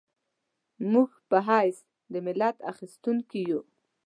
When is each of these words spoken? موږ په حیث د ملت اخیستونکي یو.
موږ 0.91 1.09
په 1.29 1.37
حیث 1.47 1.77
د 2.11 2.13
ملت 2.25 2.57
اخیستونکي 2.71 3.39
یو. 3.49 3.61